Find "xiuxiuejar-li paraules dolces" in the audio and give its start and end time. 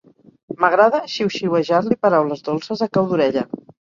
1.15-2.83